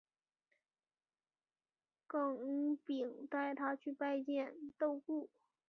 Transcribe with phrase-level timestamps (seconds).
[2.07, 5.29] 耿秉带他去拜见窦固。